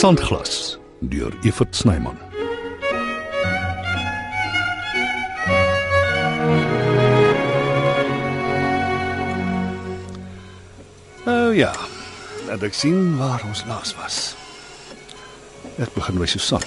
Sandglas 0.00 0.78
deur 1.00 1.32
Evert 1.42 1.76
Snyman. 1.76 2.16
Nou 11.24 11.56
ja, 11.56 11.74
laat 12.46 12.64
ek 12.64 12.72
sien 12.72 13.18
waar 13.18 13.44
ons 13.44 13.60
laas 13.68 13.92
was. 14.00 14.16
Ek 15.76 15.92
begin 15.92 16.16
by 16.16 16.30
Susan. 16.32 16.64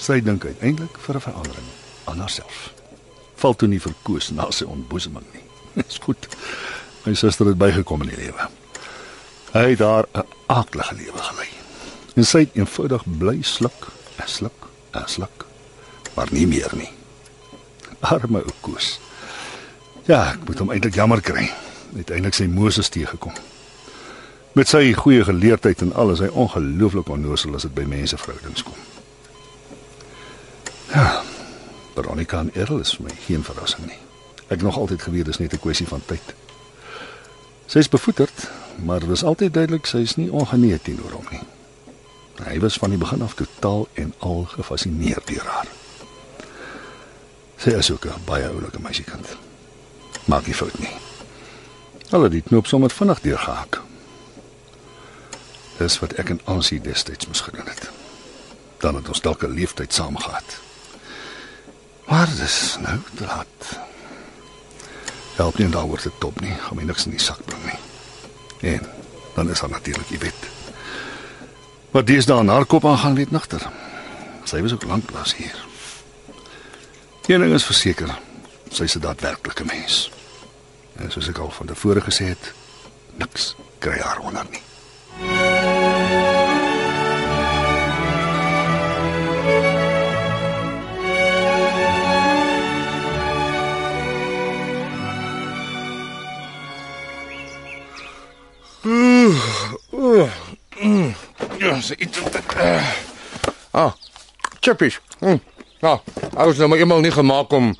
Sy 0.00 0.22
dink 0.24 0.48
uiteindelik 0.48 0.96
vir 0.96 1.20
'n 1.20 1.26
verandering 1.28 1.68
aan 2.08 2.24
haarself. 2.24 2.72
Val 3.36 3.52
toe 3.52 3.68
nie 3.68 3.84
verkoos 3.84 4.30
na 4.32 4.48
sy 4.48 4.64
ontboezeming 4.64 5.28
nie. 5.36 5.44
Dis 5.84 6.00
goed. 6.00 6.24
My 7.04 7.12
suster 7.12 7.52
het 7.52 7.60
bygekom 7.60 8.08
in 8.08 8.16
die 8.16 8.24
lewe. 8.24 8.48
Hy 9.52 9.68
het 9.76 9.78
daar 9.84 10.08
'n 10.16 10.24
aaklige 10.46 10.94
lewe 10.94 11.20
gelei. 11.20 11.39
En 12.14 12.26
sy 12.26 12.44
het 12.44 12.56
eenvoudig 12.58 13.04
bly 13.18 13.38
sluk, 13.42 13.86
en 14.16 14.28
sluk, 14.28 14.66
en 14.90 15.06
sluk, 15.06 15.46
maar 16.14 16.28
nie 16.34 16.46
meer 16.46 16.72
nie. 16.76 16.90
Arme 18.00 18.42
ou 18.42 18.54
Koos. 18.60 18.98
Ja, 20.08 20.32
ek 20.32 20.44
moet 20.48 20.58
hom 20.58 20.72
eintlik 20.74 20.96
jammer 20.98 21.20
kry. 21.22 21.46
Uiteindelik 21.94 22.34
sy 22.34 22.46
Moses 22.50 22.88
teëgekom. 22.88 23.34
Met 24.58 24.68
sy 24.68 24.92
goeie 24.98 25.24
geleerdheid 25.24 25.82
en 25.84 25.92
alles, 25.94 26.22
hy 26.24 26.30
ongelooflik 26.32 27.08
onnoosel 27.12 27.54
as 27.54 27.68
dit 27.68 27.74
by 27.74 27.84
mense 27.86 28.18
verhoudings 28.18 28.64
kom. 28.66 28.78
Ja. 30.90 31.20
Veronica 31.94 32.40
en 32.40 32.50
Errol 32.54 32.82
is 32.82 32.94
vir 32.96 33.06
my 33.06 33.14
geen 33.26 33.44
verrassing 33.46 33.86
nie. 33.86 33.98
Ek 34.50 34.62
nog 34.62 34.78
altyd 34.78 35.02
geweet 35.02 35.28
dis 35.30 35.38
net 35.38 35.54
'n 35.54 35.62
kwessie 35.62 35.86
van 35.86 36.02
tyd. 36.06 36.34
Sy 37.66 37.78
is 37.78 37.88
bevoeterd, 37.88 38.50
maar 38.82 39.00
dit 39.00 39.10
is 39.10 39.24
altyd 39.24 39.54
duidelik 39.54 39.86
sy 39.86 39.98
is 39.98 40.16
nie 40.16 40.32
ongeneig 40.32 40.82
teenoor 40.82 41.12
hom 41.12 41.26
nie. 41.30 41.42
Hy 42.44 42.58
was 42.60 42.76
van 42.76 42.90
die 42.90 42.98
begin 42.98 43.22
af 43.22 43.34
totaal 43.34 43.88
en 43.92 44.14
al 44.18 44.44
gefassineerd 44.44 45.26
deur 45.26 45.46
haar. 45.46 45.66
Sy 47.56 47.70
is 47.76 47.90
ook 47.90 48.06
'n 48.06 48.24
baie 48.24 48.48
oulike 48.48 48.80
meisiekind. 48.80 49.36
Maak 50.24 50.46
nie 50.46 50.54
fout 50.54 50.78
nie. 50.78 50.96
Hulle 52.08 52.22
het 52.22 52.32
die 52.32 52.42
knoop 52.42 52.66
sommer 52.66 52.90
vinnig 52.90 53.20
deurgehak. 53.20 53.80
Dis 55.78 55.98
wat 55.98 56.12
ek 56.12 56.28
en 56.28 56.40
Ansie 56.44 56.80
destyds 56.80 57.26
moes 57.26 57.40
gedoen 57.40 57.66
het. 57.66 57.90
Dan 58.78 58.94
het 58.94 59.08
ons 59.08 59.20
dalk 59.20 59.42
'n 59.42 59.54
leeftyd 59.54 59.94
saam 59.94 60.16
gehad. 60.16 60.58
Maar 62.06 62.28
dis 62.36 62.76
nou 62.80 62.98
te 63.14 63.24
laat. 63.24 63.78
Help 65.34 65.58
nie 65.58 65.68
daaroor 65.68 66.00
te 66.00 66.10
top 66.18 66.40
nie, 66.40 66.54
gaan 66.54 66.76
my 66.76 66.82
niks 66.82 67.04
in 67.04 67.10
die 67.10 67.20
sak 67.20 67.44
bring 67.44 67.64
nie. 67.64 67.78
En 68.74 68.86
dan 69.34 69.50
is 69.50 69.60
daar 69.60 69.70
natuurlik 69.70 70.08
die 70.08 70.18
wet. 70.18 70.49
Wat 71.90 72.06
dis 72.06 72.26
daar 72.26 72.44
na 72.44 72.62
kop 72.62 72.86
aangaan 72.86 73.14
weet 73.14 73.30
nigter. 73.30 73.70
Sy 74.44 74.62
was 74.62 74.72
ook 74.72 74.84
lanklaas 74.84 75.36
hier. 75.36 75.64
Een 77.26 77.40
ding 77.40 77.52
is 77.54 77.64
verseker, 77.64 78.18
sy 78.70 78.82
is 78.82 78.96
'n 78.96 79.00
daadwerklike 79.00 79.64
mens. 79.64 80.10
En 80.96 81.10
soos 81.10 81.28
ek 81.28 81.38
al 81.38 81.50
van 81.50 81.66
tevore 81.66 82.00
gesê 82.00 82.24
het, 82.24 82.52
niks 83.14 83.54
kry 83.78 83.98
haar 83.98 84.18
onder 84.18 84.46
nie. 84.50 85.49
Ja, 101.80 101.86
sy 101.86 101.96
eet. 101.96 102.18
Uh, 102.60 102.88
ah, 103.72 103.92
chippies. 104.60 104.98
Mm. 105.24 105.38
Ja, 105.80 105.94
ek 106.34 106.50
was 106.50 106.58
nou 106.60 106.68
maar 106.68 106.80
eendag 106.82 107.00
nie 107.00 107.12
gemaak 107.14 107.52
om 107.56 107.70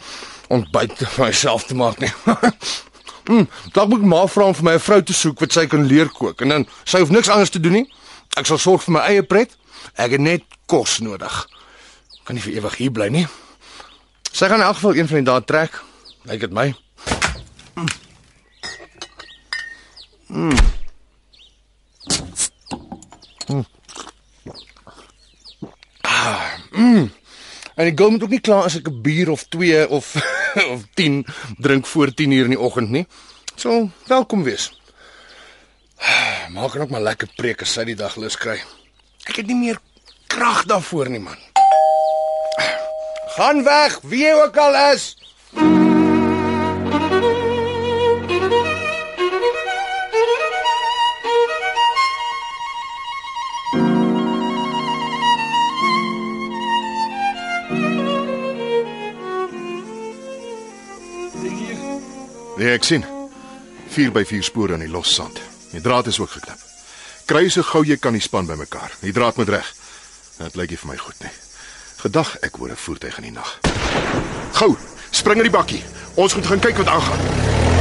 ontbyt 0.49 1.03
vir 1.03 1.27
myself 1.27 1.67
te 1.69 1.77
maak 1.77 2.01
nie. 2.01 2.09
mm, 3.29 3.45
dalk 3.77 3.91
moet 3.93 4.01
ek 4.01 4.07
maar 4.09 4.31
vra 4.33 4.47
om 4.49 4.57
vir 4.57 4.67
my 4.71 4.75
'n 4.79 4.85
vrou 4.87 5.03
te 5.05 5.13
soek 5.13 5.45
wat 5.45 5.53
sy 5.53 5.67
kan 5.69 5.85
leer 5.85 6.09
kook 6.09 6.41
en 6.41 6.49
dan 6.55 6.65
sy 6.89 7.03
hoef 7.03 7.13
niks 7.13 7.29
anders 7.29 7.53
te 7.53 7.61
doen 7.61 7.77
nie. 7.77 7.87
Ek 8.41 8.49
sal 8.49 8.59
sorg 8.63 8.87
vir 8.87 8.97
my 8.97 9.03
eie 9.11 9.23
pret. 9.23 9.53
Ek 10.01 10.17
het 10.17 10.25
net 10.25 10.49
kos 10.65 11.01
nodig. 11.05 11.37
Kan 12.25 12.41
nie 12.41 12.45
vir 12.45 12.57
ewig 12.57 12.81
hier 12.81 12.95
bly 12.97 13.11
nie. 13.13 13.27
Sy 14.33 14.49
gaan 14.49 14.65
in 14.65 14.69
elk 14.71 14.81
geval 14.81 14.97
een 14.97 15.13
van 15.13 15.21
die 15.21 15.29
dae 15.29 15.45
trek. 15.45 15.77
Lyk 16.25 16.41
dit 16.49 16.57
my. 16.57 16.73
En 27.81 27.89
ek 27.89 27.97
gou 27.97 28.11
moet 28.13 28.25
ook 28.27 28.35
nie 28.35 28.45
klaar 28.45 28.67
as 28.69 28.77
ek 28.77 28.89
'n 28.91 29.01
bier 29.01 29.31
of 29.33 29.47
2 29.49 29.89
of 29.89 30.13
of 30.75 30.83
10 30.95 31.25
drink 31.57 31.87
voor 31.87 32.13
10 32.15 32.31
uur 32.31 32.45
in 32.45 32.55
die 32.57 32.61
oggend 32.61 32.91
nie. 32.91 33.07
So, 33.57 33.89
welkom 34.07 34.43
wees. 34.45 34.69
Maak 36.55 36.73
dan 36.73 36.83
ook 36.83 36.91
maar 36.91 37.01
lekker 37.01 37.29
preek 37.37 37.63
as 37.63 37.73
sy 37.73 37.85
die 37.89 37.97
dag 37.97 38.17
lus 38.17 38.37
kry. 38.37 38.59
Ek 39.25 39.41
het 39.41 39.47
nie 39.47 39.57
meer 39.57 39.81
krag 40.27 40.65
daarvoor 40.69 41.09
nie, 41.09 41.23
man. 41.25 41.39
Gaan 43.37 43.65
weg, 43.65 44.01
wie 44.05 44.27
jy 44.27 44.35
ook 44.37 44.57
al 44.57 44.77
is. 44.93 45.17
Nee, 62.61 62.75
ek 62.77 62.85
sien. 62.85 63.05
4 63.89 64.11
by 64.13 64.21
4 64.29 64.45
spore 64.45 64.75
aan 64.77 64.83
die 64.85 64.91
los 64.93 65.15
sand. 65.15 65.39
Die 65.73 65.81
draad 65.81 66.11
is 66.11 66.19
ook 66.21 66.35
geknip. 66.35 66.61
Kry 67.25 67.49
so 67.49 67.65
gou 67.65 67.81
jy 67.89 67.97
kan 67.97 68.13
die 68.13 68.21
span 68.21 68.45
bymekaar. 68.45 68.93
Die 69.01 69.15
draad 69.17 69.41
moet 69.41 69.49
reg. 69.49 69.71
Dit 70.37 70.59
lyk 70.61 70.75
nie 70.75 70.81
vir 70.83 70.91
my 70.91 70.99
goed 71.01 71.25
nie. 71.25 71.33
Gedag 72.03 72.35
ek 72.45 72.61
hoor 72.61 72.69
'n 72.69 72.77
voertuig 72.77 73.17
in 73.17 73.33
die 73.33 73.33
nag. 73.33 73.59
Gou, 74.61 74.77
spring 75.11 75.41
in 75.41 75.49
die 75.49 75.57
bakkie. 75.57 75.85
Ons 76.17 76.35
moet 76.35 76.47
gaan 76.47 76.61
kyk 76.61 76.77
wat 76.77 76.89
aangaan. 76.89 77.80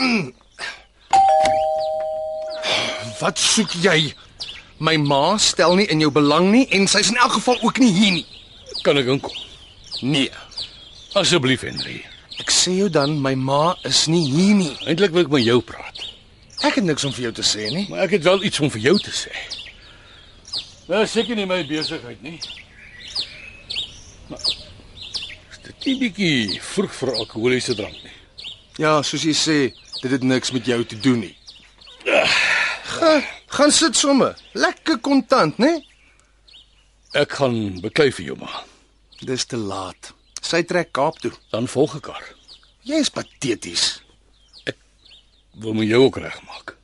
Ontspan. 0.00 0.34
Wat 3.20 3.38
soek 3.38 3.72
jy? 3.84 4.12
My 4.80 4.96
ma 4.96 5.36
stel 5.38 5.74
nie 5.76 5.86
in 5.92 6.00
jou 6.00 6.10
belang 6.14 6.48
nie 6.54 6.64
en 6.72 6.86
sy's 6.88 7.10
in 7.12 7.18
elk 7.20 7.32
geval 7.36 7.58
ook 7.62 7.78
nie 7.82 7.90
hier 7.92 8.12
nie. 8.20 8.26
Kan 8.84 8.96
ek 8.96 9.10
inkom? 9.12 9.34
Nee. 10.00 10.30
Asseblief, 11.18 11.66
Henry. 11.66 11.98
Ek 12.40 12.52
sê 12.54 12.72
jou 12.78 12.88
dan, 12.88 13.18
my 13.20 13.34
ma 13.36 13.74
is 13.84 14.06
nie 14.08 14.22
hier 14.30 14.54
nie. 14.56 14.70
Eintlik 14.88 15.12
wil 15.12 15.26
ek 15.26 15.34
met 15.34 15.44
jou 15.44 15.60
praat, 15.60 16.06
Ek 16.60 16.74
het 16.76 16.84
niks 16.84 17.06
om 17.08 17.12
vir 17.16 17.22
jou 17.24 17.30
te 17.38 17.44
sê 17.48 17.70
nie. 17.72 17.86
maar 17.88 18.02
ek 18.04 18.18
het 18.18 18.24
wel 18.26 18.42
iets 18.44 18.60
om 18.60 18.68
vir 18.68 18.82
jou 18.84 18.98
te 19.00 19.10
sê. 19.16 19.30
Nou 20.90 21.06
seker 21.08 21.36
nie 21.36 21.46
my 21.48 21.62
besigheid 21.64 22.20
nie. 22.22 22.36
Maar 24.28 24.40
is 24.44 25.60
dit 25.64 25.86
nie 25.86 25.94
bietjie 26.02 26.60
vroeg 26.60 26.92
vir 26.98 27.14
alkoholiese 27.14 27.74
drank 27.78 27.96
nie? 28.04 28.12
Ja, 28.80 29.02
soos 29.04 29.26
jy 29.28 29.34
sê, 29.36 29.58
dit 30.00 30.08
het 30.08 30.22
niks 30.24 30.54
met 30.56 30.64
jou 30.64 30.78
te 30.88 30.96
doen 31.04 31.18
nie. 31.26 31.34
Ga, 32.94 33.10
gaan 33.52 33.72
sit 33.76 33.98
somme. 33.98 34.30
Lekker 34.56 34.96
kontant, 35.04 35.60
né? 35.60 35.74
Ek 37.12 37.36
gaan 37.40 37.58
beklei 37.84 38.08
vir 38.14 38.30
jou 38.30 38.38
maar. 38.40 38.62
Dis 39.20 39.44
te 39.44 39.60
laat. 39.60 40.14
Sy 40.40 40.62
trek 40.64 40.94
Kaap 40.96 41.20
toe. 41.20 41.32
Dan 41.52 41.68
volg 41.68 41.98
ek 42.00 42.08
haar. 42.08 42.26
Jy 42.88 43.02
is 43.04 43.12
pateties. 43.12 43.86
Wil 45.60 45.76
my 45.76 45.84
jou 45.84 46.06
ook 46.06 46.16
regmaak. 46.24 46.76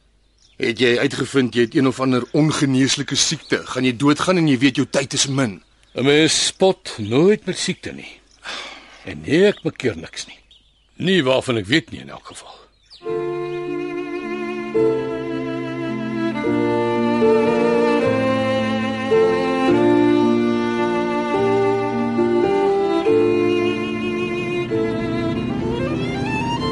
Het 0.61 0.81
jy 0.81 0.95
uitgevind 1.01 1.57
jy 1.57 1.65
het 1.65 1.77
een 1.79 1.89
of 1.89 2.01
ander 2.05 2.27
ongeneeslike 2.37 3.17
siekte? 3.17 3.63
Gaan 3.73 3.89
jy 3.89 3.97
doodgaan 3.97 4.43
en 4.43 4.51
jy 4.53 4.59
weet 4.61 4.83
jou 4.83 4.89
tyd 4.89 5.17
is 5.17 5.29
min? 5.33 5.63
'n 5.97 6.05
Mens 6.05 6.47
spot 6.53 6.99
nooit 6.99 7.47
met 7.47 7.57
siekte 7.59 7.93
nie. 7.93 8.21
En 9.05 9.23
nee, 9.25 9.47
ek 9.49 9.63
bekeer 9.65 9.97
niks 9.97 10.27
nie. 10.27 10.37
Nie 10.97 11.23
waarvan 11.25 11.57
ek 11.61 11.67
weet 11.69 11.91
nie 11.93 12.01
in 12.01 12.09
elk 12.09 12.27
geval. 12.33 12.55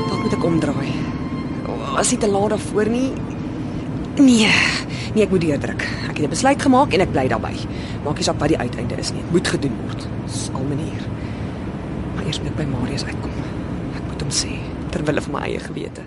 Dalk 0.08 0.22
moet 0.22 0.32
ek 0.32 0.44
omdraai. 0.44 0.92
Was 1.94 2.10
dit 2.10 2.20
te 2.20 2.28
laat 2.28 2.54
daarvoor 2.54 2.88
nie? 2.90 3.10
Nee, 4.18 4.48
nee, 5.14 5.22
ek 5.24 5.30
moet 5.30 5.44
deurdruk. 5.44 5.84
Ek 6.08 6.16
het 6.16 6.24
'n 6.26 6.30
besluit 6.30 6.62
gemaak 6.62 6.92
en 6.94 7.00
ek 7.00 7.12
bly 7.12 7.28
daarbey. 7.28 7.56
Maak 8.04 8.16
nie 8.16 8.24
saak 8.24 8.38
wat 8.38 8.48
die 8.48 8.58
uiteinde 8.58 8.96
is 8.98 9.12
nie. 9.12 9.22
Dit 9.22 9.32
moet 9.32 9.48
gedoen 9.48 9.76
word. 9.84 10.06
Dis 10.26 10.50
al 10.54 10.64
manier. 10.64 11.02
Maar 12.14 12.24
eers 12.26 12.38
moet 12.40 12.48
ek 12.48 12.56
by 12.56 12.64
Marius 12.64 13.04
uitkom. 13.04 13.30
Ek 13.96 14.02
moet 14.08 14.20
hom 14.20 14.30
sê 14.30 14.58
ter 15.04 15.12
wille 15.12 15.24
van 15.24 15.36
my 15.36 15.48
eie 15.48 15.60
gewete. 15.60 16.04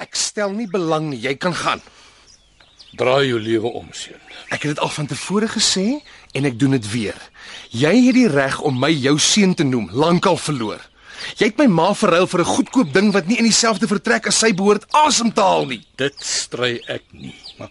Ek 0.00 0.14
stel 0.16 0.54
nie 0.56 0.68
belang 0.70 1.10
nie, 1.10 1.20
jy 1.20 1.34
kan 1.36 1.54
gaan. 1.54 1.82
Draai 2.96 3.28
jou 3.28 3.38
lewe 3.38 3.70
om, 3.80 3.90
seun. 3.94 4.20
Ek 4.50 4.64
het 4.64 4.74
dit 4.74 4.80
al 4.82 4.90
van 4.90 5.06
tevore 5.06 5.48
gesê 5.50 6.00
en 6.34 6.46
ek 6.48 6.56
doen 6.58 6.74
dit 6.78 6.86
weer. 6.92 7.18
Jy 7.70 7.92
het 8.06 8.16
die 8.16 8.30
reg 8.30 8.58
om 8.66 8.78
my 8.80 8.90
jou 8.90 9.18
seun 9.20 9.54
te 9.54 9.66
noem, 9.66 9.90
lankal 9.92 10.40
verloor. 10.40 10.80
Jy 11.36 11.50
het 11.50 11.60
my 11.60 11.66
ma 11.68 11.90
verruil 11.94 12.26
vir 12.26 12.40
'n 12.40 12.54
goedkoop 12.54 12.92
ding 12.92 13.12
wat 13.12 13.26
nie 13.26 13.36
in 13.38 13.44
dieselfde 13.44 13.86
vertrek 13.86 14.26
as 14.26 14.38
sy 14.38 14.54
behoort 14.54 14.86
asem 14.90 15.32
te 15.32 15.40
haal 15.40 15.66
nie. 15.66 15.84
Dit 15.96 16.16
stry 16.18 16.80
ek 16.88 17.04
nie, 17.12 17.36
maar 17.58 17.70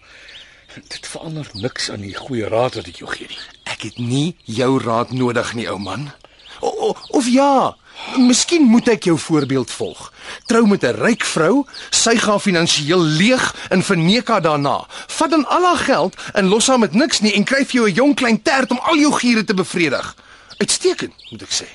dit 0.88 1.06
verander 1.06 1.50
niks 1.54 1.90
aan 1.90 2.00
die 2.00 2.14
goeie 2.14 2.48
raad 2.48 2.74
wat 2.74 2.86
ek 2.86 3.02
jou 3.02 3.10
gee 3.10 3.26
nie. 3.26 3.42
Ek 3.64 3.82
het 3.82 3.98
nie 3.98 4.36
jou 4.44 4.78
raad 4.78 5.10
nodig 5.10 5.54
nie, 5.54 5.68
ou 5.68 5.78
man. 5.78 6.12
O, 6.60 6.96
of 7.16 7.28
ja, 7.28 7.76
miskien 8.16 8.62
moet 8.68 8.88
ek 8.88 9.08
jou 9.08 9.18
voorbeeld 9.18 9.70
volg. 9.70 10.12
Trou 10.46 10.66
met 10.66 10.84
'n 10.84 10.96
ryk 10.96 11.24
vrou, 11.24 11.66
sy 11.90 12.16
gaan 12.16 12.40
finansiëel 12.40 13.02
leeg 13.02 13.54
en 13.70 13.82
verneek 13.82 14.28
haar 14.28 14.42
daarna. 14.42 14.86
Vat 15.06 15.30
dan 15.30 15.46
al 15.46 15.64
haar 15.64 15.84
geld 15.84 16.14
en 16.32 16.48
los 16.48 16.66
haar 16.66 16.78
met 16.78 16.92
niks 16.92 17.20
nie 17.20 17.32
en 17.32 17.44
kry 17.44 17.64
vir 17.64 17.74
jou 17.74 17.88
'n 17.88 17.94
jong 17.94 18.14
klein 18.14 18.42
tert 18.42 18.70
om 18.70 18.78
al 18.78 18.96
jou 18.96 19.12
giere 19.12 19.44
te 19.44 19.54
bevredig. 19.54 20.16
Uitstekend, 20.58 21.14
moet 21.30 21.42
ek 21.42 21.50
sê. 21.50 21.66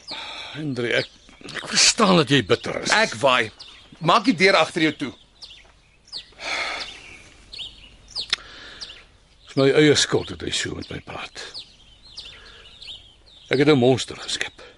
Hendrik, 0.54 0.92
ek 0.94 1.10
ek 1.54 1.68
verstaan 1.68 2.16
dat 2.16 2.30
jy 2.30 2.46
bitter 2.46 2.82
is. 2.82 2.90
Ek 2.90 3.14
waai. 3.22 3.52
Maak 4.00 4.26
die 4.26 4.36
deur 4.36 4.56
agter 4.56 4.82
jou 4.82 4.96
toe. 4.96 5.14
Dis 9.46 9.56
my 9.56 9.70
eie 9.72 9.96
skuld 9.96 10.28
dat 10.28 10.42
hy 10.42 10.52
so 10.52 10.76
met 10.76 10.90
my 10.90 11.00
praat. 11.00 11.42
Ek 13.50 13.60
het 13.60 13.68
'n 13.68 13.78
monster 13.78 14.18
geskep. 14.18 14.75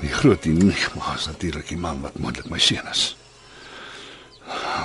Die 0.00 0.12
groot 0.12 0.44
enigma 0.44 1.14
is 1.14 1.26
natuurlik 1.26 1.68
die 1.68 1.80
man 1.80 2.00
wat 2.04 2.18
moontlik 2.20 2.50
my 2.52 2.58
seun 2.60 2.86
is. 2.90 3.16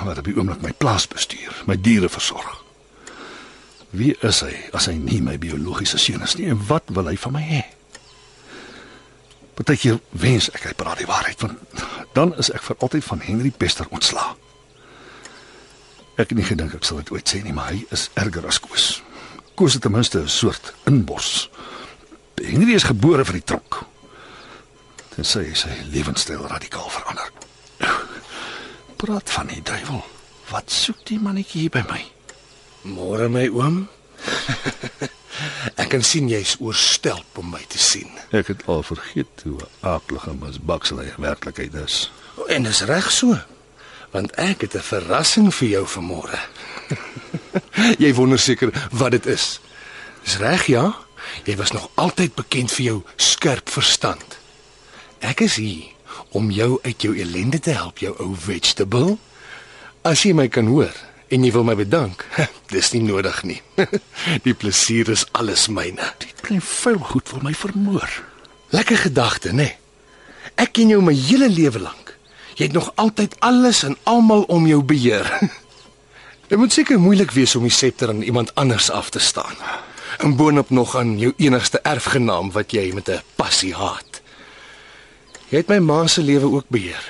Wat 0.06 0.18
op 0.18 0.24
die 0.24 0.34
oomblik 0.36 0.62
my 0.64 0.72
plaas 0.72 1.06
bestuur, 1.06 1.62
my 1.66 1.76
diere 1.76 2.08
versorg. 2.08 2.62
Wie 3.92 4.14
is 4.24 4.40
hy 4.40 4.54
as 4.72 4.88
hy 4.88 4.96
nie 4.96 5.20
my 5.20 5.36
biologiese 5.38 6.00
seun 6.00 6.24
is 6.24 6.38
nie 6.38 6.48
en 6.48 6.60
wat 6.70 6.88
wil 6.96 7.10
hy 7.10 7.16
van 7.20 7.36
my 7.36 7.42
hê? 7.44 7.60
Partykeer 9.58 10.00
wens 10.16 10.48
ek 10.56 10.70
hy 10.70 10.72
praat 10.80 11.02
die 11.02 11.10
waarheid 11.10 11.44
want 11.44 11.82
dan 12.16 12.32
is 12.40 12.48
ek 12.52 12.64
vir 12.70 12.80
altyd 12.80 13.04
van 13.04 13.20
Henry 13.26 13.52
Pester 13.52 13.88
ontslaa. 13.92 14.32
Ek 16.16 16.32
het 16.32 16.36
nie 16.38 16.48
gedink 16.48 16.74
ek 16.76 16.88
sal 16.88 17.02
dit 17.02 17.12
ooit 17.12 17.28
sê 17.28 17.42
nie, 17.44 17.52
maar 17.56 17.72
hy 17.72 17.84
is 17.92 18.08
erger 18.20 18.48
as 18.48 18.60
Koos. 18.60 18.86
Koos 19.56 19.76
het 19.76 19.84
ten 19.84 19.92
minste 19.92 20.24
'n 20.24 20.28
soort 20.28 20.72
inbors. 20.88 21.50
Henry 22.40 22.74
is 22.74 22.88
gebore 22.88 23.24
vir 23.24 23.40
die 23.40 23.44
tronk. 23.44 23.91
Tensy 25.12 25.42
hy 25.44 25.56
sy 25.58 25.74
lewenstyl 25.92 26.46
radikaal 26.48 26.88
verander. 26.88 27.28
Praat 28.96 29.30
van 29.34 29.50
die 29.50 29.60
duiwel. 29.66 30.00
Wat 30.48 30.72
soek 30.72 31.02
die 31.08 31.18
mannetjie 31.20 31.66
hier 31.66 31.74
by 31.74 31.82
my? 31.90 32.00
Môre 32.88 33.28
my 33.28 33.44
oom. 33.52 33.82
ek 35.82 35.90
kan 35.92 36.04
sien 36.06 36.30
jy's 36.32 36.54
oorstelp 36.64 37.40
om 37.42 37.52
my 37.52 37.60
te 37.68 37.80
sien. 37.82 38.08
Ek 38.32 38.54
het 38.54 38.64
al 38.72 38.80
vergeet 38.86 39.44
hoe 39.44 39.58
aaklige 39.84 40.32
misbakselhy 40.40 41.10
werklikheid 41.20 41.76
is. 41.82 42.06
En 42.48 42.64
dis 42.64 42.82
reg 42.88 43.12
so. 43.12 43.36
Want 44.16 44.32
ek 44.40 44.64
het 44.64 44.80
'n 44.80 44.88
verrassing 44.88 45.52
vir 45.54 45.68
jou 45.68 45.84
vanmôre. 45.86 46.40
jy 48.04 48.14
wonder 48.14 48.38
seker 48.38 48.72
wat 48.90 49.12
dit 49.12 49.26
is. 49.26 49.60
Dis 50.24 50.38
reg 50.40 50.66
ja? 50.66 50.96
Jy 51.44 51.56
was 51.56 51.72
nog 51.72 51.90
altyd 51.94 52.34
bekend 52.34 52.72
vir 52.72 52.84
jou 52.84 52.98
skerp 53.16 53.68
verstand. 53.68 54.31
Ek 55.22 55.44
is 55.46 55.56
hier 55.56 55.86
om 56.34 56.50
jou 56.50 56.78
uit 56.82 57.04
jou 57.04 57.14
ellende 57.18 57.60
te 57.62 57.70
help, 57.76 58.02
jou 58.02 58.12
ou 58.18 58.32
vegetable. 58.34 59.16
As 60.02 60.24
jy 60.26 60.32
my 60.34 60.48
kan 60.50 60.66
hoor 60.66 60.94
en 61.32 61.44
jy 61.46 61.52
wil 61.54 61.64
my 61.64 61.76
bedank, 61.78 62.24
dis 62.74 62.90
nie 62.92 63.04
nodig 63.06 63.38
nie. 63.46 63.60
Die 64.46 64.54
plesier 64.54 65.08
is 65.14 65.24
alles 65.38 65.68
myne. 65.70 66.10
Die 66.20 66.34
klein 66.42 66.64
vuil 66.64 66.98
goed 67.12 67.30
wil 67.32 67.46
my 67.46 67.54
vermoor. 67.54 68.18
Lekker 68.74 68.98
gedagte, 69.06 69.52
né? 69.54 69.70
Nee. 69.70 69.78
Ek 70.60 70.74
ken 70.76 70.90
jou 70.92 71.00
my 71.04 71.14
hele 71.16 71.48
lewe 71.48 71.80
lank. 71.80 72.12
Jy 72.58 72.68
het 72.68 72.76
nog 72.76 72.90
altyd 73.00 73.38
alles 73.40 73.82
en 73.86 73.96
almal 74.04 74.44
om 74.52 74.66
jou 74.68 74.82
beheer. 74.84 75.28
Dit 76.50 76.58
moet 76.60 76.74
seker 76.74 77.00
moeilik 77.00 77.32
wees 77.32 77.54
om 77.56 77.64
die 77.64 77.72
septer 77.72 78.10
aan 78.12 78.20
iemand 78.26 78.52
anders 78.60 78.90
af 78.90 79.08
te 79.10 79.22
staan. 79.22 79.56
En 80.20 80.36
boonop 80.36 80.70
nog 80.70 80.96
aan 80.96 81.16
jou 81.18 81.32
enigste 81.40 81.80
erfgenaam 81.80 82.52
wat 82.52 82.74
jy 82.76 82.90
met 82.92 83.08
'n 83.08 83.22
passie 83.36 83.74
haat. 83.74 84.11
Jy 85.52 85.60
het 85.60 85.68
my 85.68 85.82
ma 85.84 86.06
se 86.08 86.22
lewe 86.24 86.48
ook 86.48 86.70
beheer. 86.72 87.04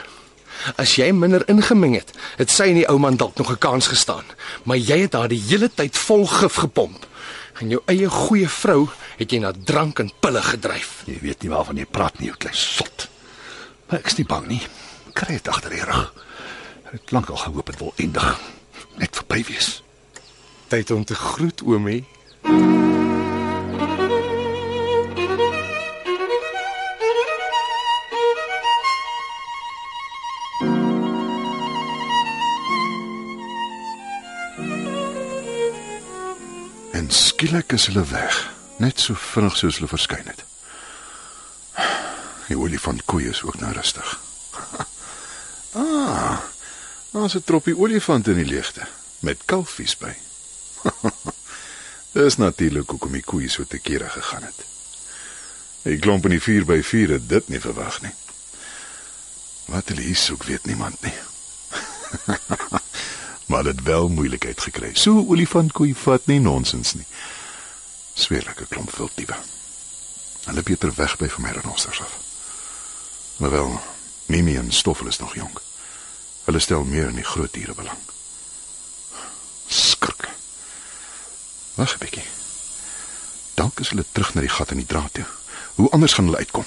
As 0.78 0.96
jy 0.98 1.12
minder 1.14 1.44
ingemeng 1.50 1.94
het, 1.94 2.10
het 2.40 2.50
sy 2.50 2.72
en 2.72 2.80
die 2.80 2.88
ou 2.90 2.96
man 2.98 3.16
dalk 3.18 3.38
nog 3.38 3.52
'n 3.52 3.58
kans 3.58 3.86
gestaan, 3.86 4.24
maar 4.64 4.76
jy 4.76 4.98
het 5.06 5.12
haar 5.14 5.28
die 5.28 5.42
hele 5.48 5.70
tyd 5.70 5.96
vol 5.96 6.26
gif 6.26 6.54
gepomp. 6.54 7.06
En 7.60 7.68
jou 7.68 7.82
eie 7.86 8.08
goeie 8.08 8.48
vrou 8.48 8.88
het 9.16 9.30
jy 9.30 9.38
na 9.38 9.52
drank 9.64 9.98
en 9.98 10.10
pille 10.20 10.42
gedryf. 10.42 11.02
Jy 11.06 11.18
weet 11.20 11.42
nie 11.42 11.50
waarvan 11.50 11.76
jy 11.76 11.86
praat 11.86 12.18
nie, 12.18 12.26
jou 12.26 12.36
klein 12.36 12.54
sot. 12.54 13.08
Maar 13.86 13.98
ek 13.98 14.06
is 14.06 14.16
nie 14.16 14.26
bang 14.26 14.46
nie. 14.46 14.62
Kry 15.12 15.32
dit 15.32 15.48
agter 15.48 15.70
die 15.70 15.84
rug. 15.84 16.14
Het 16.90 17.10
lank 17.10 17.28
al 17.28 17.36
gehoop 17.36 17.66
dit 17.66 17.78
wil 17.78 17.92
eindig. 17.96 18.40
Net 18.96 19.16
verby 19.16 19.44
wees. 19.44 19.82
Tyd 20.68 20.90
om 20.90 21.04
te 21.04 21.14
groet, 21.14 21.62
oomie. 21.62 22.04
Skielik 37.52 37.72
is 37.76 37.86
hulle 37.90 38.04
weg, 38.08 38.36
net 38.80 39.00
so 39.00 39.12
vinnig 39.12 39.58
soos 39.60 39.76
hulle 39.76 39.88
verskyn 39.90 40.24
het. 40.24 40.38
Die 42.46 42.56
olifant 42.56 43.02
koei 43.04 43.26
is 43.28 43.42
ook 43.44 43.60
nou 43.60 43.72
rustig. 43.76 44.08
Ah. 45.72 46.36
Daar's 47.12 47.34
'n 47.34 47.44
troppie 47.44 47.76
olifante 47.76 48.30
in 48.30 48.36
die 48.36 48.52
leegte 48.52 48.86
met 49.20 49.44
kalfies 49.44 49.96
by. 49.96 50.12
Dis 52.12 52.36
natuurlik 52.36 52.90
hoekom 52.90 53.12
die 53.12 53.22
koei 53.22 53.48
so 53.48 53.64
te 53.64 53.78
kere 53.78 54.08
gegaan 54.08 54.42
het. 54.42 54.64
Die 55.82 55.98
klomp 55.98 56.24
in 56.24 56.36
die 56.36 56.44
4x4 56.44 57.12
het 57.16 57.28
dit 57.28 57.48
nie 57.48 57.60
verwag 57.60 58.02
nie. 58.02 58.14
Wat 59.64 59.88
hulle 59.88 60.00
hier 60.00 60.16
soek, 60.16 60.44
weet 60.44 60.64
niemand 60.64 61.00
nie. 61.00 61.16
maar 63.50 63.64
dit 63.64 63.82
wel 63.82 64.08
moeilikheid 64.08 64.60
gekry. 64.60 64.94
So 64.94 65.24
olifant 65.28 65.72
koei 65.72 65.94
vat 65.94 66.26
nie 66.26 66.40
nonsens 66.40 66.94
nie. 66.94 67.06
Sweerlike 68.14 68.66
klomp 68.66 68.90
wilddiewe. 68.96 69.36
Hulle 70.44 70.62
beter 70.62 70.92
weg 70.94 71.16
by 71.16 71.28
van 71.28 71.42
my 71.42 71.50
renosters 71.50 72.00
af. 72.00 72.16
Maar 73.36 73.50
wel, 73.50 73.80
Mimi 74.26 74.56
en 74.56 74.72
Stoffel 74.72 75.06
is 75.06 75.18
nog 75.18 75.34
jonk. 75.34 75.62
Hulle 76.44 76.58
stel 76.58 76.84
meer 76.84 77.08
in 77.08 77.14
die 77.14 77.24
groot 77.24 77.52
diere 77.52 77.74
belang. 77.74 77.98
Skurke. 79.66 80.28
Wag 81.74 81.94
'n 81.94 81.98
bietjie. 81.98 82.24
Dalk 83.54 83.80
is 83.80 83.88
hulle 83.88 84.04
terug 84.12 84.34
na 84.34 84.40
die 84.40 84.50
gat 84.50 84.70
in 84.70 84.76
die 84.76 84.86
draad 84.86 85.14
toe. 85.14 85.26
Hoe 85.74 85.90
anders 85.90 86.12
gaan 86.12 86.24
hulle 86.24 86.38
uitkom? 86.38 86.64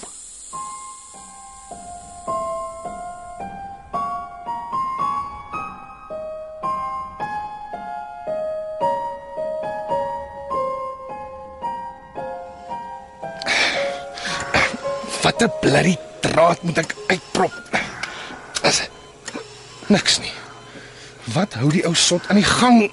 Sot 21.95 22.27
aan 22.27 22.35
die 22.35 22.47
gang? 22.47 22.91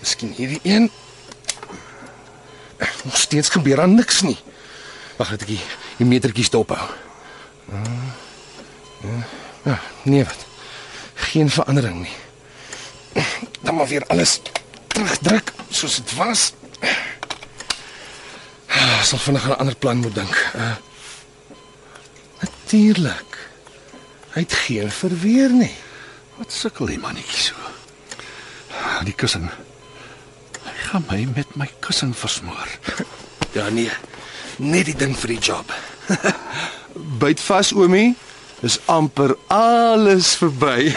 Miskien 0.00 0.32
hierdie 0.36 0.60
een. 0.62 0.90
Nog 3.04 3.16
steeds 3.16 3.48
gebeur 3.48 3.76
daar 3.76 3.88
niks 3.88 4.20
nie. 4.22 4.36
Wag 5.16 5.30
net 5.30 5.42
ek 5.46 5.48
die, 5.48 5.60
die 5.96 6.06
metertjies 6.06 6.50
dophou. 6.50 6.78
Ja, 9.64 9.78
nee 10.02 10.24
wat. 10.24 10.46
Geen 11.14 11.50
verandering 11.50 12.02
nie. 12.02 13.24
Dan 13.60 13.74
maar 13.74 13.88
weer 13.88 14.04
alles 14.06 14.40
terugdruk 14.86 15.52
soos 15.70 15.96
dit 15.96 16.14
was. 16.14 16.52
Ah, 18.66 19.02
Sal 19.02 19.18
vinnig 19.18 19.42
aan 19.44 19.50
'n 19.50 19.58
ander 19.58 19.76
plan 19.76 19.96
moet 19.96 20.14
dink. 20.14 20.36
Uh, 20.56 20.76
Natuurlik. 22.40 23.38
Hy 24.34 24.40
het 24.40 24.52
geen 24.52 24.90
verweer 24.92 25.50
nie. 25.50 25.74
Wat 26.36 26.52
sukkel 26.52 26.86
die 26.86 26.98
mannetjie 26.98 27.40
so? 27.42 27.55
Die 29.04 29.14
kussing. 29.14 29.50
Hy 30.64 30.72
gaan 30.88 31.04
my 31.10 31.26
met 31.34 31.56
my 31.56 31.68
kussing 31.80 32.16
versmoor. 32.16 32.68
Ja 33.56 33.68
nee. 33.72 33.90
Net 34.58 34.84
die 34.84 34.96
ding 34.96 35.14
vir 35.16 35.28
die 35.32 35.38
job. 35.40 35.72
Byt 37.20 37.40
vas, 37.40 37.72
oomie. 37.72 38.16
Dis 38.60 38.76
amper 38.84 39.32
alles 39.48 40.34
verby. 40.36 40.92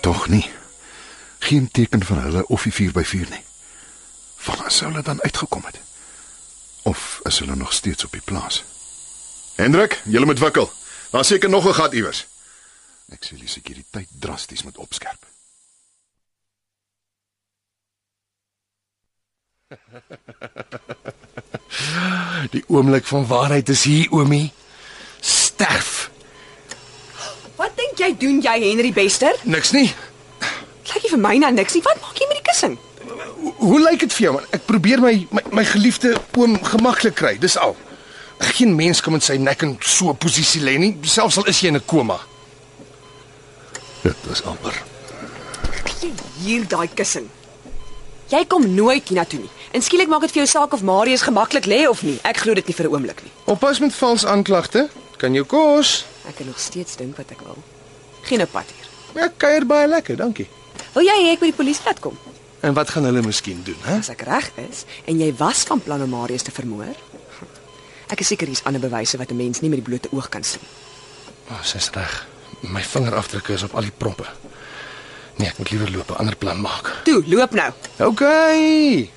Tog 0.00 0.28
nie. 0.28 0.44
Geen 1.38 1.68
teken 1.72 2.04
van 2.04 2.18
hulle 2.18 2.46
of 2.46 2.68
die 2.68 2.72
4x4 2.72 3.28
nie. 3.32 3.45
Waar 4.66 4.74
sou 4.74 4.90
hulle 4.90 5.02
dan 5.02 5.22
uitgekom 5.22 5.62
het? 5.64 5.80
Of 6.82 7.20
is 7.22 7.38
hulle 7.38 7.56
nog 7.56 7.72
steeds 7.72 8.04
op 8.04 8.12
die 8.12 8.20
plaas? 8.20 8.64
Hendrik, 9.54 10.02
jy 10.04 10.24
moet 10.24 10.38
wikkel. 10.38 10.72
Daar's 11.10 11.26
seker 11.26 11.48
nog 11.48 11.68
'n 11.68 11.74
gat 11.74 11.92
iewers. 11.92 12.26
Ek 13.08 13.24
sê 13.24 13.38
die 13.38 13.48
sekuriteit 13.48 14.08
drasties 14.18 14.62
moet 14.62 14.76
opskerp. 14.76 15.26
Die 22.54 22.64
oomblik 22.66 23.06
van 23.06 23.26
waarheid 23.26 23.68
is 23.68 23.82
hier, 23.82 24.10
oomie. 24.10 24.52
Sterf. 25.20 26.10
Wat 27.56 27.76
dink 27.76 27.98
jy 27.98 28.16
doen 28.18 28.40
jy 28.40 28.68
Henry 28.68 28.92
Bester? 28.92 29.34
Niks 29.42 29.70
nie. 29.70 29.94
Lyk 30.82 31.02
nie 31.02 31.10
vir 31.10 31.18
my 31.18 31.36
na 31.36 31.50
niks 31.50 31.74
nie. 31.74 31.82
Wat 31.82 32.00
maak 32.00 32.18
jy 32.18 32.26
met 32.26 32.36
die 32.42 32.50
kussing? 32.50 32.78
Hoe, 33.56 33.80
lyk 33.80 34.00
dit 34.00 34.12
vir 34.12 34.24
jou 34.26 34.32
man? 34.36 34.46
Ek 34.50 34.64
probeer 34.66 35.00
my 35.00 35.26
my, 35.30 35.42
my 35.60 35.64
geliefde 35.64 36.16
oom 36.36 36.58
gemaklik 36.62 37.14
kry. 37.14 37.38
Dis 37.38 37.56
al. 37.56 37.76
Geen 38.38 38.74
mens 38.76 39.00
kan 39.00 39.12
met 39.12 39.24
sy 39.24 39.36
nek 39.40 39.62
in 39.62 39.76
so 39.80 40.10
'n 40.10 40.16
posisie 40.16 40.60
lê 40.60 40.78
nie, 40.78 40.96
selfs 41.02 41.36
al 41.36 41.46
is 41.46 41.60
jy 41.60 41.68
in 41.68 41.76
'n 41.76 41.84
koma. 41.86 42.20
Dit 44.02 44.16
is 44.30 44.42
amper. 44.42 44.82
Hier 46.42 46.68
daai 46.68 46.88
kussing. 46.94 47.28
Jy 48.28 48.44
kom 48.46 48.74
nooit 48.74 49.08
hiernatoe 49.08 49.40
nie. 49.40 49.50
En 49.72 49.82
skielik 49.82 50.08
maak 50.08 50.20
dit 50.20 50.30
vir 50.30 50.42
jou 50.42 50.46
saak 50.46 50.72
of 50.72 50.82
Marius 50.82 51.22
gemaklik 51.22 51.66
lê 51.66 51.88
of 51.88 52.02
nie. 52.02 52.18
Ek 52.22 52.36
glo 52.36 52.54
dit 52.54 52.66
nie 52.66 52.74
vir 52.74 52.86
'n 52.86 52.92
oomblik 52.92 53.22
nie. 53.22 53.32
Oppas 53.44 53.78
met 53.78 53.94
vals 53.94 54.26
aanklagte. 54.26 54.88
Kan 55.16 55.32
jou 55.34 55.44
kos. 55.44 56.04
Ek 56.28 56.36
kan 56.36 56.46
nog 56.46 56.58
steeds 56.58 56.96
dink 56.96 57.16
wat 57.16 57.30
ek 57.30 57.40
wil. 57.40 57.56
Geen 58.22 58.42
op 58.42 58.50
pad 58.52 58.64
hier. 58.66 59.22
Ja, 59.22 59.30
kuier 59.36 59.66
baie 59.66 59.88
lekker, 59.88 60.16
dankie. 60.16 60.48
Wil 60.92 61.04
jy 61.04 61.16
hê 61.24 61.32
ek 61.32 61.40
moet 61.40 61.50
die 61.54 61.56
polisie 61.56 61.84
laat 61.84 62.00
kom? 62.00 62.18
En 62.60 62.74
wat 62.74 62.90
gaan 62.90 63.04
hulle 63.04 63.22
miskien 63.22 63.62
doen, 63.64 63.76
hè? 63.84 63.98
As 63.98 64.08
ek 64.08 64.22
reg 64.26 64.50
is 64.68 64.84
en 65.04 65.18
jy 65.20 65.32
was 65.38 65.62
van 65.68 65.80
plan 65.80 66.02
om 66.02 66.10
Marius 66.10 66.42
te 66.42 66.50
vermoor? 66.50 66.94
Ek 68.08 68.20
is 68.20 68.26
seker 68.32 68.46
hier's 68.46 68.62
ander 68.64 68.80
bewyse 68.80 69.18
wat 69.18 69.30
'n 69.30 69.36
mens 69.36 69.60
nie 69.60 69.70
met 69.70 69.78
die 69.84 69.88
blote 69.90 70.08
oog 70.12 70.28
kan 70.28 70.42
sien. 70.44 70.62
Oh, 71.50 71.62
Sy's 71.62 71.90
reg. 71.94 72.26
My 72.62 72.80
vingerafdrukke 72.82 73.52
is 73.52 73.62
op 73.62 73.74
al 73.74 73.82
die 73.82 73.92
proppe. 73.96 74.24
Nee, 75.36 75.48
ek 75.48 75.58
moet 75.58 75.70
liewer 75.70 75.90
loop, 75.90 76.10
'n 76.10 76.14
ander 76.18 76.36
plan 76.36 76.60
maak. 76.60 76.92
Toe, 77.04 77.22
loop 77.26 77.50
nou. 77.52 77.72
OK. 77.98 78.20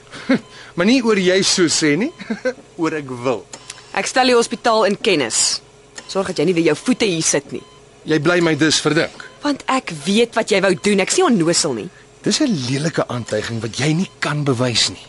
maar 0.75 0.86
nie 0.86 1.01
oor 1.05 1.17
jy 1.19 1.41
so 1.43 1.67
sê 1.67 1.96
nie, 1.98 2.12
oor 2.81 2.93
ek 2.93 3.10
wil. 3.24 3.46
Ek 3.93 4.05
stel 4.05 4.25
die 4.25 4.36
hospitaal 4.36 4.86
in 4.86 4.98
kennis. 5.01 5.62
Sorg 6.08 6.27
dat 6.27 6.38
jy 6.38 6.46
nie 6.50 6.53
weer 6.53 6.63
jou 6.74 6.75
voete 6.75 7.05
hier 7.05 7.24
sit 7.24 7.51
nie, 7.51 7.63
Jy 8.03 8.19
bly 8.19 8.39
my 8.41 8.55
dus 8.55 8.79
verdink. 8.81 9.25
want 9.43 9.63
ek 9.67 9.91
weet 10.05 10.36
wat 10.36 10.50
jy 10.50 10.62
wou 10.62 10.74
doen. 10.81 11.00
Ek 11.00 11.10
sien 11.12 11.25
onnosel 11.25 11.74
nie. 11.74 11.89
Dis 12.21 12.39
'n 12.39 12.51
lelike 12.67 13.07
aantuiging 13.07 13.61
wat 13.61 13.77
jy 13.77 13.91
nie 13.93 14.09
kan 14.19 14.43
bewys 14.43 14.89
nie. 14.89 15.05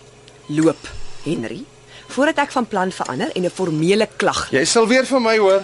Loop, 0.47 0.89
Henry, 1.25 1.65
voordat 2.09 2.37
ek 2.39 2.53
van 2.53 2.67
plan 2.67 2.93
verander 2.93 3.31
en 3.35 3.45
'n 3.45 3.51
formele 3.51 4.09
klag. 4.17 4.51
Jy 4.51 4.65
sal 4.65 4.87
weer 4.87 5.07
van 5.07 5.23
my 5.23 5.39
hoor. 5.39 5.63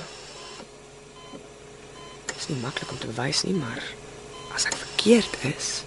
Dis 2.35 2.49
nie 2.49 2.59
maklik 2.59 2.91
om 2.91 2.99
te 2.99 3.07
bewys 3.07 3.43
nie, 3.43 3.55
maar 3.55 3.83
as 4.55 4.65
ek 4.65 4.75
verkeerd 4.75 5.37
is, 5.57 5.83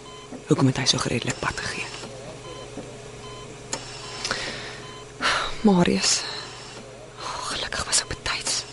hoekom 0.48 0.68
het 0.68 0.78
hy 0.78 0.86
so 0.86 0.98
geredelik 0.98 1.40
pad 1.40 1.60
gegee? 1.60 1.86
Marius. 5.62 6.22
Oh, 7.20 7.46
gelukkig 7.52 7.86
was 7.86 8.02
ek 8.02 8.08
betyds. 8.08 8.64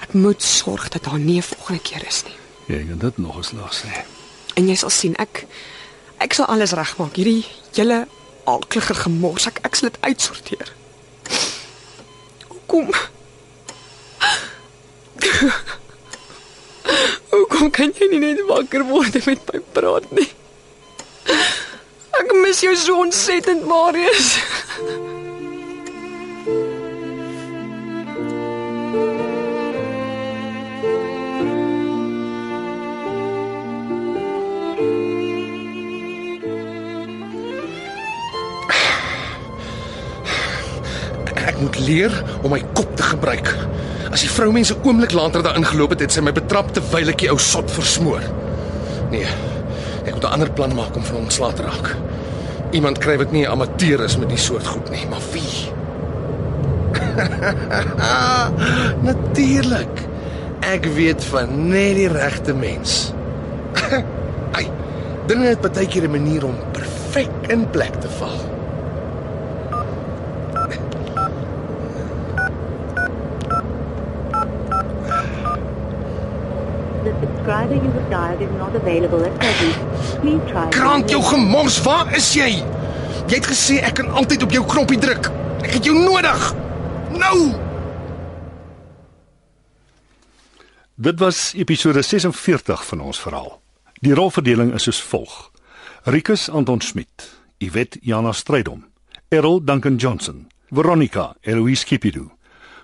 Ek 0.00 0.12
moet 0.12 0.42
sorg 0.42 0.88
dat 0.88 1.04
daar 1.04 1.18
nie 1.18 1.38
'n 1.38 1.42
volgende 1.42 1.82
keer 1.82 2.06
is 2.06 2.22
nie. 2.24 2.36
Jy 2.76 2.86
kan 2.86 2.98
dit 2.98 3.18
nog 3.18 3.36
eens 3.36 3.50
laat 3.50 3.74
sê. 3.74 4.04
En 4.54 4.68
jy 4.68 4.74
sal 4.74 4.90
sien 4.90 5.16
ek 5.16 5.46
ek 6.20 6.36
sal 6.36 6.50
alles 6.52 6.74
regmaak. 6.76 7.16
Hierdie 7.16 7.46
hele 7.76 8.04
alklige 8.50 8.94
gemors, 9.02 9.46
ek 9.50 9.60
ek 9.66 9.78
sal 9.78 9.90
dit 9.90 10.00
uitsorteer. 10.04 10.72
Hoekom? 12.48 12.92
Hoekom 17.30 17.70
kan 17.70 17.94
jy 17.96 18.10
nie 18.12 18.22
net 18.22 18.44
wakker 18.48 18.84
word 18.88 19.20
met 19.26 19.52
my 19.52 19.62
praat 19.76 20.10
nie? 20.16 20.28
Ek 22.20 22.34
mis 22.42 22.60
jou 22.64 22.74
so 22.76 23.00
ontsettend, 23.06 23.64
Marius. 23.68 24.34
Moet 41.60 41.78
leer 41.78 42.12
om 42.42 42.50
my 42.50 42.62
kop 42.72 42.96
te 42.96 43.02
gebruik. 43.02 43.54
As 44.10 44.24
die 44.24 44.30
vroumense 44.30 44.74
oomblik 44.82 45.12
later 45.12 45.42
daar 45.42 45.56
ingeloop 45.56 45.94
het, 45.94 46.00
het 46.00 46.12
sy 46.12 46.22
my 46.24 46.32
betrap 46.34 46.72
terwyl 46.74 47.12
ek 47.12 47.22
die 47.22 47.30
ou 47.30 47.38
sot 47.38 47.70
versmoor. 47.70 48.24
Nee. 49.10 49.28
Ek 50.04 50.14
moet 50.14 50.24
'n 50.24 50.32
ander 50.32 50.50
plan 50.50 50.74
maak 50.74 50.96
om 50.96 51.04
van 51.04 51.14
hom 51.14 51.28
ontslae 51.28 51.52
te 51.52 51.62
raak. 51.62 51.96
Iemand 52.72 52.98
kry 52.98 53.18
wat 53.18 53.32
nie 53.32 53.46
'n 53.46 53.50
amateur 53.50 54.04
is 54.04 54.16
met 54.16 54.28
die 54.28 54.38
soort 54.38 54.66
goed 54.66 54.90
nie, 54.90 55.06
maar 55.10 55.22
wie? 55.32 55.70
Natuurlik. 59.10 60.08
Ek 60.60 60.84
weet 60.84 61.24
van 61.24 61.68
net 61.68 61.96
die 61.96 62.08
regte 62.08 62.54
mens. 62.54 63.12
Ai. 64.56 64.66
Dinge 65.26 65.46
het 65.46 65.60
baie 65.60 65.86
keer 65.86 66.08
'n 66.08 66.10
manier 66.10 66.44
om 66.44 66.56
perfek 66.72 67.30
in 67.48 67.70
plek 67.70 68.00
te 68.00 68.08
val. 68.18 68.59
Subscriber 77.20 77.74
you 77.74 77.90
have 77.90 78.10
dialed 78.10 78.40
is 78.40 78.52
not 78.58 78.74
available 78.74 79.24
at 79.24 79.34
present. 79.38 79.74
Please 80.20 80.50
try. 80.50 80.68
Krant 80.70 81.10
jou 81.10 81.22
gemors, 81.22 81.80
waar 81.84 82.14
is 82.16 82.32
jy? 82.34 82.50
Jy 83.30 83.38
het 83.38 83.46
gesê 83.46 83.78
ek 83.84 83.98
kan 84.00 84.10
altyd 84.10 84.46
op 84.46 84.54
jou 84.54 84.64
knoppie 84.66 84.98
druk. 85.00 85.30
Ek 85.62 85.76
het 85.78 85.86
jou 85.86 85.96
nodig. 85.96 86.46
Nou. 87.14 87.36
Dit 91.00 91.20
was 91.20 91.52
episode 91.56 92.02
46 92.02 92.84
van 92.86 93.00
ons 93.00 93.20
verhaal. 93.20 93.54
Die 94.00 94.14
rolverdeling 94.16 94.74
is 94.76 94.88
soos 94.88 95.00
volg: 95.12 95.36
Rikus 96.08 96.48
Anton 96.48 96.80
Smit, 96.80 97.28
Iwet 97.60 97.98
Jana 98.00 98.32
Strydom, 98.32 98.86
Errol 99.28 99.60
Duncan 99.64 99.96
Johnson, 99.96 100.46
Veronica 100.72 101.34
Eloise 101.40 101.84
Kipidu, 101.84 102.30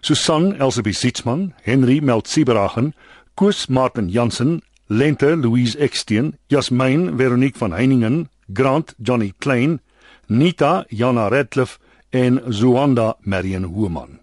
Susan 0.00 0.52
Elsabie 0.60 0.94
Sitzman, 0.94 1.54
Henry 1.62 2.00
Meltsibrachen, 2.00 2.92
Koos 3.36 3.68
Martin 3.68 4.08
Jansen, 4.08 4.62
Lente 4.88 5.36
Louise 5.36 5.78
Eksteen, 5.78 6.38
Jasmine 6.48 7.18
Veronique 7.18 7.58
van 7.58 7.72
Heiningen, 7.72 8.30
Grant 8.48 8.94
Johnny 8.98 9.34
Klein, 9.38 9.80
Nita 10.28 10.86
Jana 10.88 11.28
Redcliffe 11.28 11.78
en 12.10 12.40
Zuanda 12.50 13.16
Marion 13.20 13.64
Human. 13.64 14.20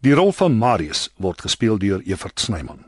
Die 0.00 0.12
rol 0.12 0.32
van 0.32 0.58
Marius 0.58 1.08
word 1.16 1.40
gespeel 1.40 1.78
deur 1.78 2.04
Evert 2.04 2.38
Snyman. 2.38 2.87